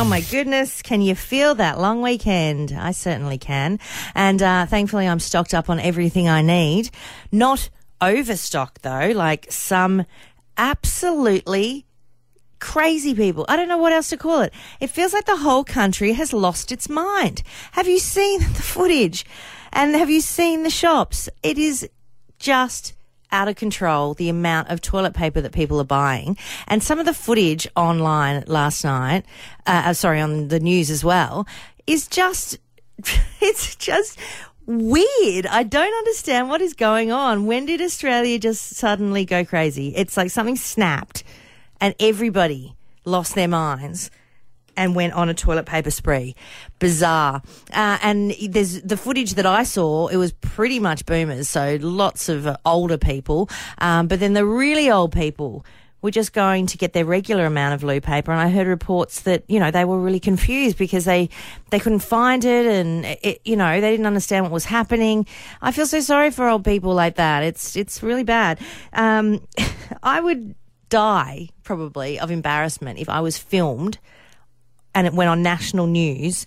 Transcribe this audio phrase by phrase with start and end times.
[0.00, 2.72] Oh my goodness, can you feel that long weekend?
[2.72, 3.78] I certainly can.
[4.14, 6.88] And uh, thankfully, I'm stocked up on everything I need.
[7.30, 7.68] Not
[8.00, 10.06] overstocked, though, like some
[10.56, 11.84] absolutely
[12.60, 13.44] crazy people.
[13.46, 14.54] I don't know what else to call it.
[14.80, 17.42] It feels like the whole country has lost its mind.
[17.72, 19.26] Have you seen the footage?
[19.70, 21.28] And have you seen the shops?
[21.42, 21.86] It is
[22.38, 22.94] just
[23.32, 26.36] out of control the amount of toilet paper that people are buying.
[26.68, 29.24] And some of the footage online last night,
[29.66, 31.46] uh, uh sorry, on the news as well,
[31.86, 32.58] is just,
[33.40, 34.18] it's just
[34.66, 35.46] weird.
[35.46, 37.46] I don't understand what is going on.
[37.46, 39.94] When did Australia just suddenly go crazy?
[39.96, 41.24] It's like something snapped
[41.80, 44.10] and everybody lost their minds
[44.76, 46.34] and went on a toilet paper spree.
[46.78, 47.42] Bizarre.
[47.72, 52.28] Uh, and there's the footage that I saw, it was pretty much boomers, so lots
[52.28, 53.48] of older people.
[53.78, 55.64] Um, but then the really old people
[56.02, 58.32] were just going to get their regular amount of loo paper.
[58.32, 61.28] And I heard reports that, you know, they were really confused because they,
[61.70, 65.26] they couldn't find it and, it, you know, they didn't understand what was happening.
[65.60, 67.42] I feel so sorry for old people like that.
[67.42, 68.60] It's, it's really bad.
[68.92, 69.46] Um,
[70.02, 70.54] I would
[70.88, 73.98] die probably of embarrassment if I was filmed
[75.00, 76.44] and it went on national news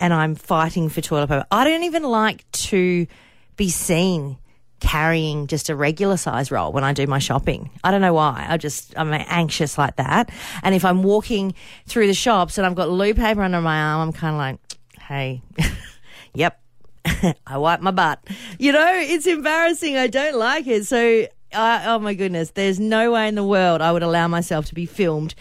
[0.00, 1.46] and I'm fighting for toilet paper.
[1.52, 3.06] I don't even like to
[3.56, 4.38] be seen
[4.80, 7.70] carrying just a regular size roll when I do my shopping.
[7.84, 8.44] I don't know why.
[8.48, 10.30] I just, I'm anxious like that.
[10.64, 11.54] And if I'm walking
[11.86, 14.58] through the shops and I've got loo paper under my arm, I'm kind of like,
[15.00, 15.42] hey,
[16.34, 16.60] yep,
[17.46, 18.18] I wipe my butt.
[18.58, 19.96] You know, it's embarrassing.
[19.96, 20.86] I don't like it.
[20.86, 24.66] So, uh, oh my goodness, there's no way in the world I would allow myself
[24.66, 25.36] to be filmed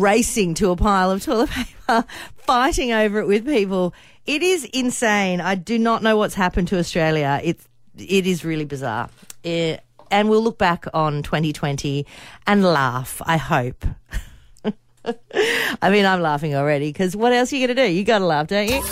[0.00, 2.04] racing to a pile of toilet paper,
[2.38, 3.94] fighting over it with people.
[4.26, 5.40] It is insane.
[5.40, 7.40] I do not know what's happened to Australia.
[7.42, 9.10] It's it is really bizarre.
[9.42, 12.06] It, and we'll look back on 2020
[12.46, 13.84] and laugh, I hope.
[15.82, 17.90] I mean, I'm laughing already because what else are you going to do?
[17.90, 18.82] You got to laugh, don't you?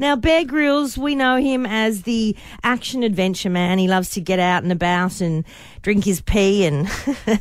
[0.00, 3.78] Now, Bear Grylls, we know him as the action adventure man.
[3.78, 5.44] He loves to get out and about and
[5.82, 6.88] drink his pee and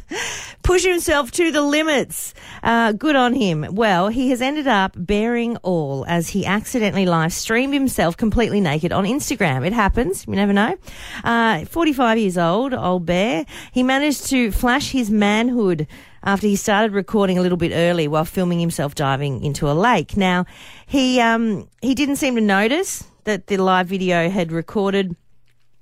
[0.70, 2.36] push himself to the limits.
[2.62, 3.66] Uh, good on him.
[3.72, 8.92] Well, he has ended up bearing all as he accidentally live streamed himself completely naked
[8.92, 9.66] on Instagram.
[9.66, 10.28] It happens.
[10.28, 10.78] You never know.
[11.24, 13.48] Uh, 45 years old, old Bear.
[13.72, 15.88] He managed to flash his manhood
[16.24, 20.16] after he started recording a little bit early while filming himself diving into a lake.
[20.16, 20.46] Now,
[20.86, 25.16] he um, he didn't seem to notice that the live video had recorded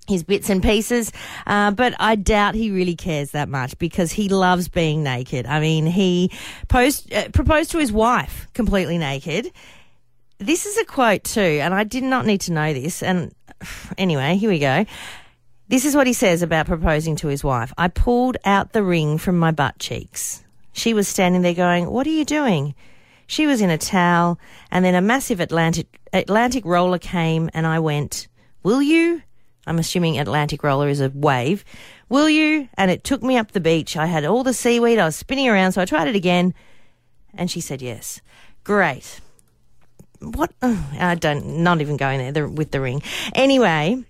[0.08, 1.12] his bits and pieces,
[1.46, 5.46] uh, but I doubt he really cares that much because he loves being naked.
[5.46, 6.32] I mean, he
[6.72, 9.52] uh, proposed to his wife completely naked.
[10.40, 13.04] This is a quote too, and I did not need to know this.
[13.04, 13.34] And
[13.98, 14.86] anyway, here we go.
[15.70, 17.74] This is what he says about proposing to his wife.
[17.78, 20.44] I pulled out the ring from my butt cheeks.
[20.72, 22.74] She was standing there going, What are you doing?
[23.26, 24.40] She was in a towel,
[24.72, 28.30] and then a massive Atlantic, Atlantic roller came, and I went,
[28.64, 29.24] Will you?
[29.68, 31.64] I'm assuming Atlantic roller is a wave.
[32.10, 32.70] Will you?
[32.76, 33.98] And it took me up the beach.
[33.98, 34.98] I had all the seaweed.
[34.98, 36.54] I was spinning around, so I tried it again,
[37.36, 38.22] and she said yes.
[38.64, 39.20] Great.
[40.20, 40.52] What?
[40.62, 43.04] Oh, I don't, not even going there with the ring.
[43.36, 44.04] Anyway,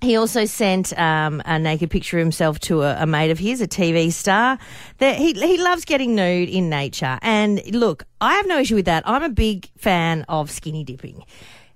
[0.00, 3.60] he also sent um, a naked picture of himself to a, a, mate of his,
[3.60, 4.58] a TV star.
[4.98, 8.84] That he he loves getting nude in nature, and look, I have no issue with
[8.84, 9.02] that.
[9.06, 11.24] I'm a big fan of skinny dipping.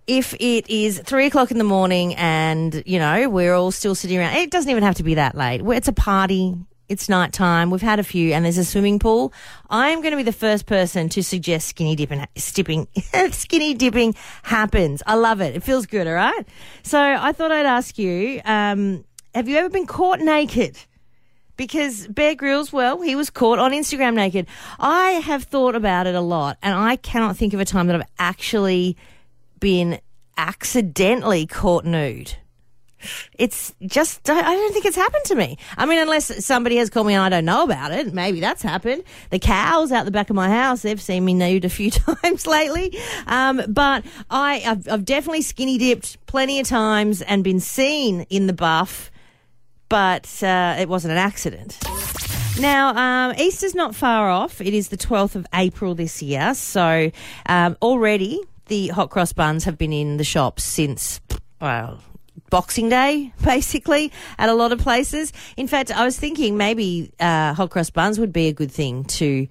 [0.06, 4.19] If it is three o'clock in the morning and you know we're all still sitting
[4.19, 5.62] around, it doesn't even have to be that late.
[5.65, 6.55] It's a party.
[6.88, 7.71] It's night time.
[7.71, 9.33] We've had a few, and there's a swimming pool.
[9.69, 12.88] I am going to be the first person to suggest skinny dipping, stipping,
[13.31, 15.00] skinny dipping happens.
[15.06, 15.55] I love it.
[15.55, 16.09] It feels good.
[16.09, 16.44] All right.
[16.82, 19.05] So I thought I'd ask you: um,
[19.37, 20.77] Have you ever been caught naked?
[21.56, 24.47] Because Bear Grylls, well, he was caught on Instagram naked.
[24.78, 27.94] I have thought about it a lot, and I cannot think of a time that
[27.94, 28.97] I've actually
[29.60, 30.00] been
[30.37, 32.37] accidentally caught nude
[33.38, 35.59] it's just I don't think it's happened to me.
[35.76, 38.62] I mean, unless somebody has called me and I don't know about it, maybe that's
[38.62, 39.04] happened.
[39.31, 41.91] The cows out the back of my house, they've seen me nude a few
[42.22, 42.99] times lately.
[43.26, 48.46] Um, but I, have I've definitely skinny dipped plenty of times and been seen in
[48.46, 49.11] the buff,
[49.88, 51.79] but uh, it wasn't an accident.
[52.58, 54.61] Now, um, Easter's not far off.
[54.61, 56.52] It is the 12th of April this year.
[56.55, 57.11] So
[57.46, 58.40] um, already
[58.70, 61.20] the hot cross buns have been in the shops since,
[61.61, 62.00] well,
[62.50, 65.32] Boxing Day, basically, at a lot of places.
[65.56, 69.05] In fact, I was thinking maybe uh, hot cross buns would be a good thing
[69.05, 69.46] to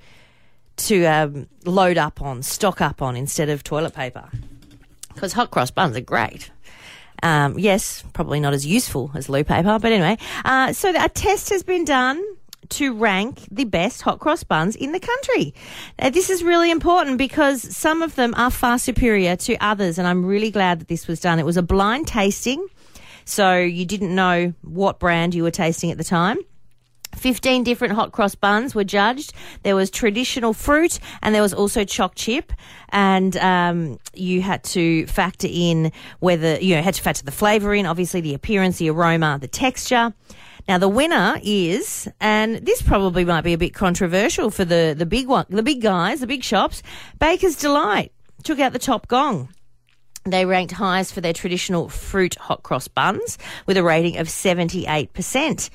[0.78, 4.30] to um, load up on, stock up on instead of toilet paper,
[5.14, 6.50] because hot cross buns are great.
[7.22, 10.18] Um, yes, probably not as useful as loo paper, but anyway.
[10.46, 12.24] Uh, so a test has been done
[12.70, 15.54] to rank the best hot cross buns in the country.
[16.00, 20.08] Now, this is really important because some of them are far superior to others, and
[20.08, 21.40] I'm really glad that this was done.
[21.40, 22.68] It was a blind tasting,
[23.26, 26.38] so you didn't know what brand you were tasting at the time.
[27.16, 29.34] 15 different hot cross buns were judged.
[29.64, 32.54] There was traditional fruit and there was also choc chip.
[32.90, 37.74] And um, you had to factor in whether, you know, had to factor the flavour
[37.74, 40.14] in, obviously the appearance, the aroma, the texture.
[40.70, 45.08] Now the winner is, and this probably might be a bit controversial for the, the
[45.08, 46.84] big one, the big guys, the big shops,
[47.18, 48.12] Baker's Delight
[48.44, 49.50] took out the top gong.
[50.26, 55.70] They ranked highest for their traditional fruit hot cross buns with a rating of 78%.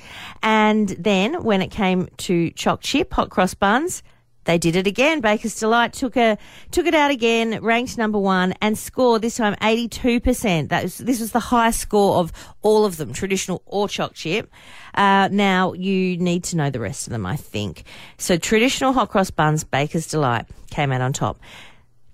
[0.44, 4.04] And then when it came to choc chip hot cross buns,
[4.44, 5.20] they did it again.
[5.20, 6.38] Baker's Delight took a
[6.70, 10.70] took it out again, ranked number one, and scored this time eighty two percent.
[10.70, 12.32] That was this was the highest score of
[12.62, 14.50] all of them, traditional or choc chip.
[14.94, 17.84] Uh, now you need to know the rest of them, I think.
[18.18, 21.38] So traditional hot cross buns, Baker's Delight came out on top.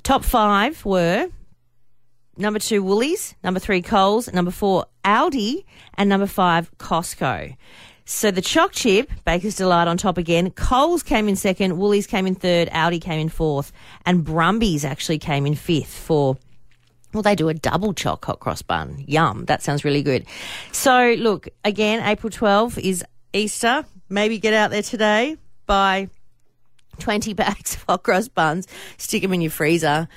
[0.03, 1.29] Top five were
[2.37, 7.55] number two, Woolies, number three, Coles, number four, Aldi, and number five, Costco.
[8.13, 10.51] So the choc chip, Baker's Delight on top again.
[10.51, 13.71] Coles came in second, Woolies came in third, Aldi came in fourth,
[14.05, 16.37] and Brumbies actually came in fifth for
[17.15, 19.05] well, they do a double choc hot cross bun.
[19.07, 19.45] Yum.
[19.45, 20.27] That sounds really good.
[20.73, 23.85] So, look, again, April 12 is Easter.
[24.09, 25.37] Maybe get out there today,
[25.67, 26.09] buy
[26.99, 28.67] 20 bags of hot cross buns,
[28.99, 30.09] stick them in your freezer,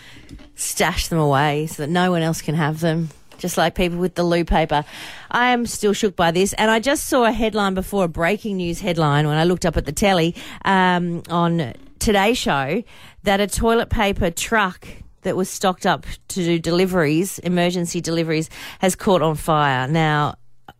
[0.55, 3.09] stash them away so that no one else can have them.
[3.37, 4.85] Just like people with the loo paper.
[5.31, 6.53] I am still shook by this.
[6.53, 9.77] And I just saw a headline before, a breaking news headline, when I looked up
[9.77, 10.35] at the telly
[10.65, 12.83] um, on today's show,
[13.23, 14.87] that a toilet paper truck
[15.23, 18.49] that was stocked up to do deliveries, emergency deliveries,
[18.79, 19.87] has caught on fire.
[19.87, 20.35] Now,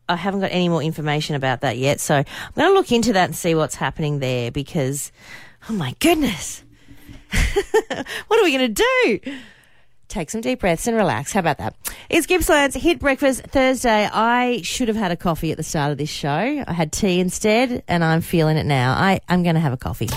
[0.07, 2.25] I haven't got any more information about that yet, so I'm
[2.55, 5.11] going to look into that and see what's happening there because,
[5.69, 6.63] oh my goodness,
[8.27, 9.31] what are we going to do?
[10.09, 11.33] Take some deep breaths and relax.
[11.33, 11.75] How about that?
[12.09, 14.09] It's Gippsland's Hit Breakfast Thursday.
[14.11, 16.29] I should have had a coffee at the start of this show.
[16.29, 18.93] I had tea instead, and I'm feeling it now.
[18.93, 20.09] I, I'm going to have a coffee.